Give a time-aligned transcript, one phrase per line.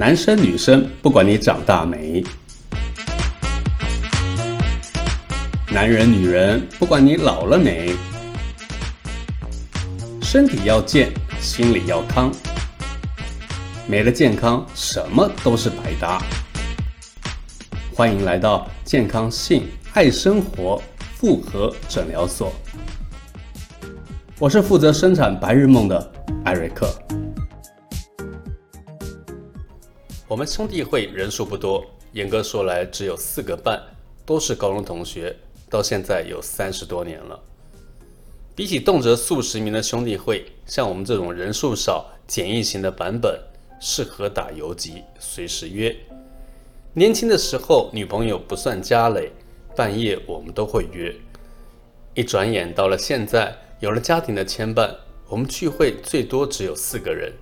[0.00, 2.22] 男生女生，不管你长大没；
[5.72, 7.96] 男人女人，不管你老了没。
[10.22, 11.10] 身体要健，
[11.40, 12.30] 心理要康。
[13.88, 16.22] 没了健康，什么都是白搭。
[17.92, 20.80] 欢迎来到健康性爱生活
[21.16, 22.52] 复合诊疗所。
[24.38, 26.12] 我是负责生产白日梦的
[26.44, 26.88] 艾瑞克。
[30.28, 31.82] 我们兄弟会人数不多，
[32.12, 33.82] 严格说来只有四个半，
[34.26, 35.34] 都是高中同学，
[35.70, 37.40] 到现在有三十多年了。
[38.54, 43.40] 比起动辄数十名的兄弟会，像我们这种人数少、简易型的版本，
[43.80, 45.96] 适合打游击，随时约。
[46.92, 49.32] 年轻的时候，女朋友不算家累，
[49.74, 51.10] 半夜我们都会约。
[52.12, 54.94] 一转眼到了现在，有了家庭的牵绊，
[55.26, 57.32] 我们聚会最多只有四个人。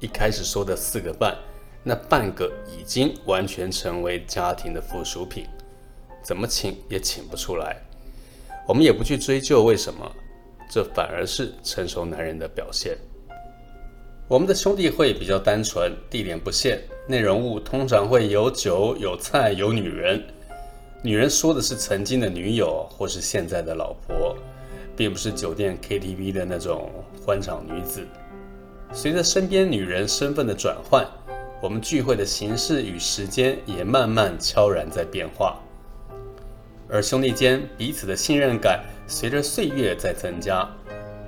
[0.00, 1.34] 一开始说的四个半。
[1.82, 5.46] 那半个已经完全成为家庭的附属品，
[6.22, 7.76] 怎么请也请不出来。
[8.66, 10.10] 我们也不去追究为什么，
[10.70, 12.98] 这反而是成熟男人的表现。
[14.26, 20.22] 我们的兄弟会比较单纯，地点不限，内容物通常会有酒、有菜、有女人。
[21.00, 24.36] 女人说的是曾经的女友或是现在的老婆，
[24.94, 26.90] 并不是酒店 KTV 的那种
[27.24, 28.06] 欢场女子。
[28.92, 31.08] 随着身边女人身份的转换。
[31.60, 35.58] 我们聚会的形式与时间也慢慢悄然在变化，
[36.88, 40.68] 而兄弟间彼此的信任感随着岁月在增加，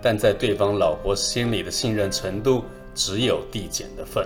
[0.01, 2.65] 但在对方老婆心里的信任程度
[2.95, 4.25] 只有递减的份。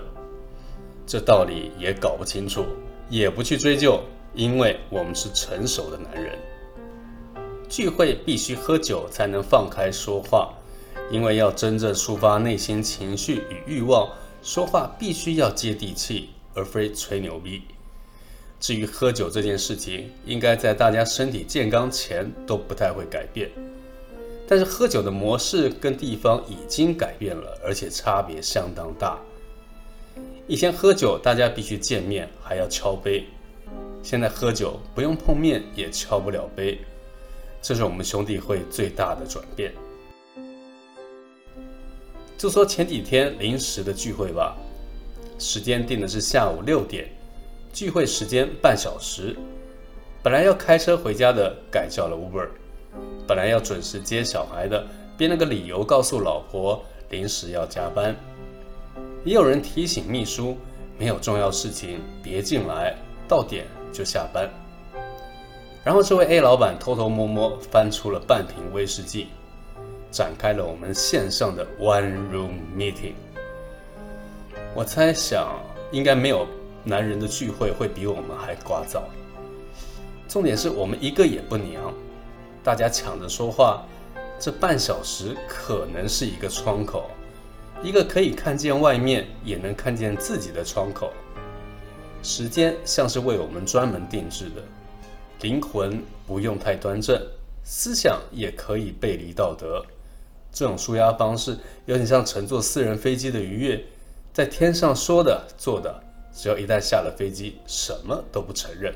[1.06, 2.66] 这道理也搞不清楚，
[3.08, 3.98] 也不去追究，
[4.34, 6.38] 因为我们是成熟的男人。
[7.66, 10.52] 聚会必须喝酒才能放开说话，
[11.10, 14.06] 因为要真正抒发内心情绪与欲望。
[14.44, 17.62] 说话必须要接地气，而非吹牛逼。
[18.60, 23.50] 至于喝酒这件事情，应该在大家身体健康前都不太会改变。
[24.46, 29.18] 但是喝酒的模式跟地方已经改变了，而且差别相当大。
[30.46, 33.24] 以前喝酒大家必须见面，还要敲杯；
[34.02, 36.78] 现在喝酒不用碰面也敲不了杯。
[37.62, 39.72] 这是我们兄弟会最大的转变。
[42.44, 44.54] 就说前几天临时的聚会吧，
[45.38, 47.08] 时间定的是下午六点，
[47.72, 49.34] 聚会时间半小时。
[50.22, 52.46] 本来要开车回家的，改叫了 Uber；
[53.26, 58.14] 本来要准时接小孩的，编了个理由告诉老婆临时要加班。
[59.24, 60.58] 也有人提醒秘书，
[60.98, 62.94] 没有重要事情别进来，
[63.26, 64.50] 到点就下班。
[65.82, 69.28] 然后这位 A 老板偷偷摸摸翻出了半瓶威士忌。
[70.14, 73.14] 展开了我们线上的 One Room Meeting。
[74.72, 75.58] 我猜想，
[75.90, 76.46] 应该没有
[76.84, 79.02] 男人的聚会会比我们还聒噪。
[80.28, 81.92] 重点是我们一个也不娘，
[82.62, 83.84] 大家抢着说话。
[84.38, 87.10] 这半小时可能是一个窗口，
[87.82, 91.12] 一个可以看见外面也能看见自己的窗口。
[92.22, 94.62] 时间像是为我们专门定制的，
[95.40, 97.20] 灵魂不用太端正，
[97.64, 99.84] 思想也可以背离道德。
[100.54, 103.84] 这种舒压方式有点像乘坐私人飞机的愉悦，
[104.32, 105.92] 在天上说的做的，
[106.32, 108.94] 只要一旦下了飞机，什么都不承认。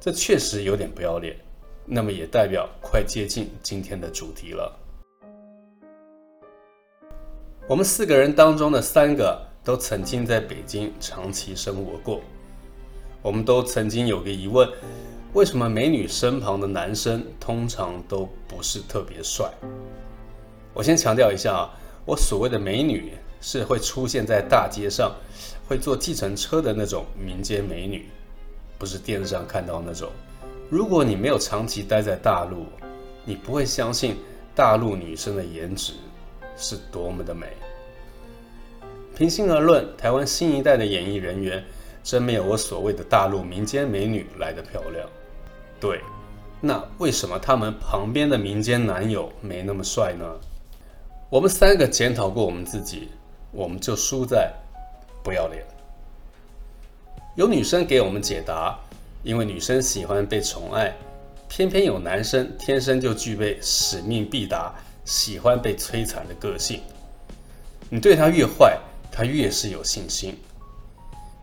[0.00, 1.36] 这确实有点不要脸，
[1.84, 4.74] 那么也代表快接近今天的主题了。
[7.68, 12.22] 我们四个人当中的三个都曾经在北京长期生活过，
[13.20, 14.66] 我们都曾经有个疑问：
[15.34, 19.52] 为什么美女身旁的男生通常都不是特别帅？
[20.72, 21.70] 我先强调一下啊，
[22.04, 25.12] 我所谓的美女是会出现在大街上，
[25.68, 28.08] 会坐计程车的那种民间美女，
[28.78, 30.08] 不是电视上看到那种。
[30.68, 32.66] 如果你没有长期待在大陆，
[33.24, 34.16] 你不会相信
[34.54, 35.94] 大陆女生的颜值
[36.56, 37.48] 是多么的美。
[39.16, 41.62] 平心而论，台湾新一代的演艺人员
[42.02, 45.06] 真没有我所谓的大陆民间美女来的漂亮。
[45.80, 46.00] 对，
[46.60, 50.24] 那为什么他们旁边的民间男友没那么帅呢？
[51.30, 53.08] 我们三个检讨过我们自己，
[53.52, 54.52] 我们就输在
[55.22, 55.64] 不要脸。
[57.36, 58.76] 有女生给我们解答，
[59.22, 60.92] 因为女生喜欢被宠爱，
[61.48, 64.74] 偏偏有男生天生就具备使命必达、
[65.04, 66.80] 喜欢被摧残的个性。
[67.88, 68.76] 你对他越坏，
[69.12, 70.36] 他越是有信心。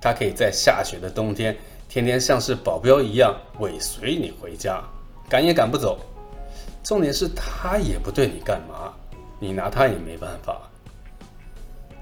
[0.01, 1.56] 他可以在下雪的冬天，
[1.88, 4.83] 天天像是保镖一样尾随你回家，
[5.30, 5.98] 赶也赶不走。
[6.83, 8.94] 重点是他也不对你干嘛。
[9.39, 10.69] 你拿他也没办法。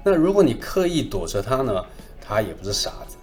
[0.04, 1.84] 那如果你刻意躲着他呢？
[2.28, 3.16] 他也不是傻子，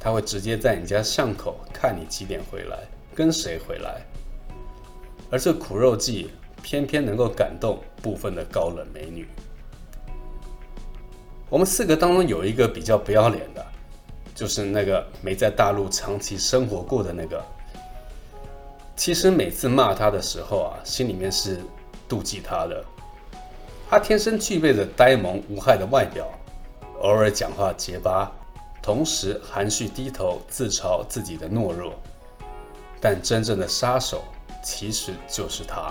[0.00, 2.78] 他会直接在你家巷口看你几点回来，
[3.14, 4.00] 跟谁回来。
[5.30, 6.30] 而这苦肉计
[6.62, 9.28] 偏偏能够感动部分的高冷美女。
[11.50, 13.66] 我们四个当中有一个比较不要脸的，
[14.34, 17.44] 就是那个没在大陆长期生活过的那个。
[18.96, 21.60] 其实每次骂他的时候啊，心里面是
[22.08, 22.82] 妒忌他的。
[23.90, 26.28] 他天生具备着呆萌无害的外表，
[27.00, 28.30] 偶尔讲话结巴，
[28.82, 31.94] 同时含蓄低头自嘲自己的懦弱。
[33.00, 34.24] 但真正的杀手
[34.62, 35.90] 其实就是他。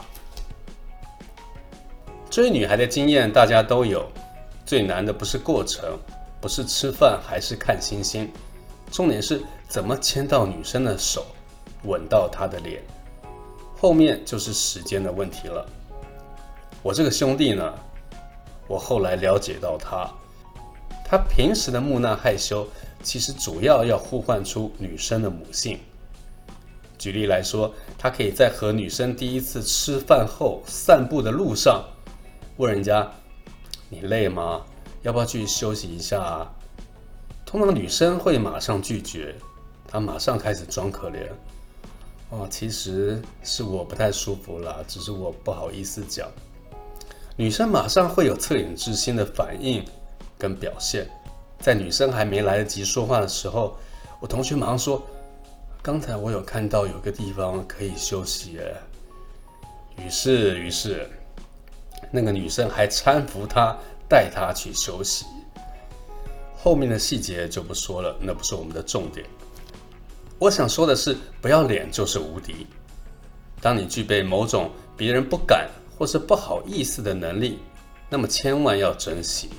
[2.29, 4.07] 追女孩的经验大家都有，
[4.63, 5.97] 最难的不是过程，
[6.39, 8.31] 不是吃饭，还是看星星，
[8.91, 11.25] 重点是怎么牵到女生的手，
[11.85, 12.83] 吻到她的脸，
[13.75, 15.67] 后面就是时间的问题了。
[16.83, 17.73] 我这个兄弟呢？
[18.67, 20.09] 我后来了解到他，
[21.05, 22.67] 他平时的木讷害羞，
[23.01, 25.79] 其实主要要呼唤出女生的母性。
[26.97, 31.83] 举例来说，他可以在和女生第一次吃饭后散步的路上，
[32.57, 33.09] 问人家
[33.87, 34.65] ：“你累吗？
[35.03, 36.51] 要不要去休息一下？”啊？”
[37.45, 39.35] 通常女生会马上拒绝，
[39.87, 41.29] 他马上开始装可怜
[42.31, 46.29] ：“哦，其实是我不太舒服啦，只是我不好意思讲。”
[47.39, 49.85] 女生马上会有恻隐之心的反应
[50.39, 51.07] 跟表现，
[51.59, 53.77] 在女生还没来得及说话的时候，
[54.19, 54.99] 我同学马上说
[55.83, 58.75] ：“刚才我有看到有个地方可以休息。”耶。”
[60.03, 61.07] 于是，于是
[62.09, 63.77] 那个女生还搀扶他，
[64.09, 65.27] 带他去休息。
[66.57, 69.23] 后面的细节就不说了，那不是我们的重点。
[70.39, 72.65] 我想说的是，不要脸就是无敌。
[73.61, 75.69] 当你具备某种别人不敢。
[75.97, 77.57] 或是不好意思的能力，
[78.09, 79.49] 那么千万要珍惜。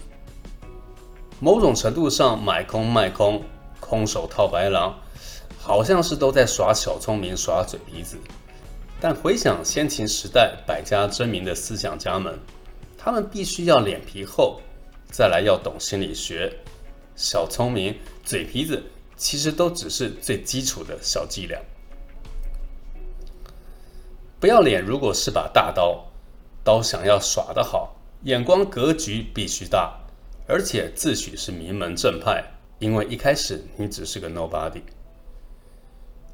[1.40, 3.42] 某种程度上，买空卖空、
[3.80, 4.94] 空手套白狼，
[5.58, 8.16] 好像是都在耍小聪明、耍嘴皮子。
[9.00, 12.36] 但回想先秦时代百家争鸣的思想家们，
[12.96, 14.60] 他们必须要脸皮厚，
[15.10, 16.52] 再来要懂心理学。
[17.14, 18.82] 小聪明、嘴皮子，
[19.16, 21.60] 其实都只是最基础的小伎俩。
[24.40, 26.04] 不要脸，如果是把大刀。
[26.68, 29.98] 都想要耍得好，眼光格局必须大，
[30.46, 32.44] 而且自诩是名门正派。
[32.78, 34.82] 因为一开始你只是个 nobody。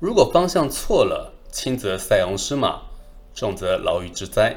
[0.00, 2.82] 如果方向错了，轻则塞翁失马，
[3.32, 4.56] 重则牢狱之灾。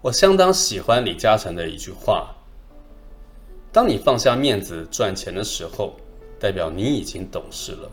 [0.00, 2.34] 我相当喜欢李嘉诚的一句话：
[3.70, 5.94] 当你放下面子赚钱的时候，
[6.40, 7.90] 代表你已经懂事了；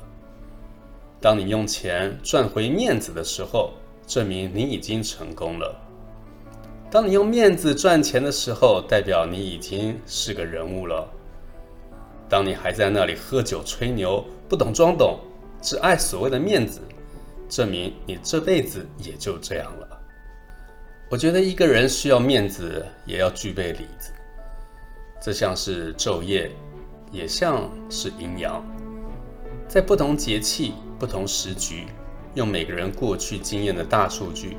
[1.19, 3.73] 当你用钱赚回面子的时候，
[4.07, 5.82] 证明你已经成功了。
[6.93, 11.11] 当你用面子赚钱的时候，代表你已经是个人物了。
[12.29, 15.17] 当你还在那里喝酒吹牛，不懂装懂，
[15.59, 16.81] 只爱所谓的面子，
[17.49, 19.99] 证明你这辈子也就这样了。
[21.09, 24.11] 我觉得一个人需要面子，也要具备里子。
[25.19, 26.51] 这像是昼夜，
[27.11, 28.63] 也像是阴阳，
[29.67, 31.87] 在不同节气、不同时局，
[32.35, 34.57] 用每个人过去经验的大数据。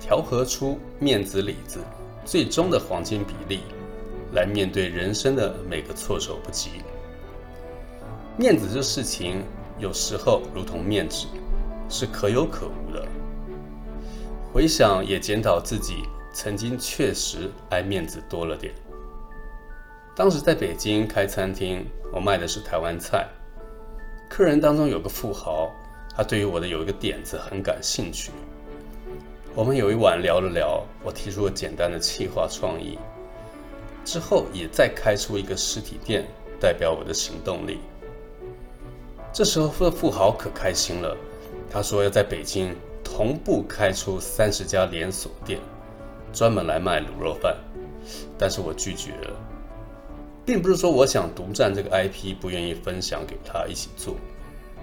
[0.00, 1.80] 调和出面子里子
[2.24, 3.60] 最终的黄金比例，
[4.32, 6.70] 来面对人生的每个措手不及。
[8.36, 9.42] 面子这事情，
[9.78, 11.26] 有时候如同面纸，
[11.88, 13.06] 是可有可无的。
[14.52, 18.74] 回想也检讨自己，曾经确实爱面子多了点。
[20.14, 23.26] 当时在北京开餐厅，我卖的是台湾菜，
[24.30, 25.70] 客人当中有个富豪，
[26.14, 28.30] 他对于我的有一个点子很感兴趣。
[29.56, 32.98] 我们有一晚聊了聊，我提出了简单的企划创意，
[34.04, 36.26] 之后也再开出一个实体店，
[36.60, 37.78] 代表我的行动力。
[39.32, 41.16] 这时候富富豪可开心了，
[41.70, 45.58] 他说要在北京同步开出三十家连锁店，
[46.34, 47.56] 专门来卖卤肉饭。
[48.36, 49.34] 但是我拒绝了，
[50.44, 54.16] 并不是说我想独占这个 IP，不愿意分享给他一起做，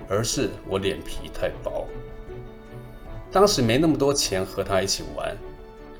[0.09, 1.87] 而是我脸皮太薄。
[3.33, 5.35] 当时没那么多钱和他一起玩，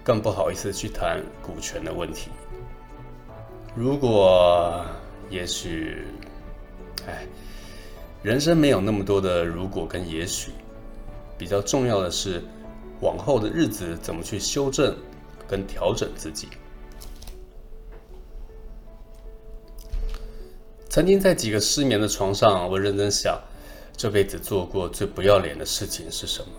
[0.04, 2.30] 更不好意思去谈股权的问题。
[3.76, 4.86] 如果，
[5.32, 6.06] 也许，
[7.08, 7.26] 哎，
[8.22, 10.52] 人生没有那么多的如果跟也许，
[11.36, 12.40] 比较重要的是，
[13.02, 14.96] 往后的日子怎么去修正
[15.48, 16.50] 跟调整自己。
[20.88, 23.42] 曾经在几个失眠的床上，我认真想，
[23.98, 26.52] 这辈子做过最不要脸的事情是什么？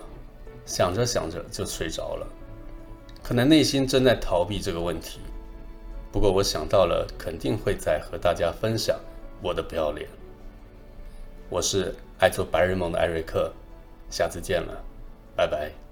[0.66, 2.26] 想着想着就睡着了，
[3.22, 5.20] 可能内心正在逃避这个问题。
[6.10, 8.98] 不过我想到了，肯定会再和大家分享
[9.42, 10.08] 我的不要脸。
[11.50, 13.52] 我是爱做白日梦的艾瑞克，
[14.10, 14.82] 下次见了，
[15.36, 15.83] 拜拜。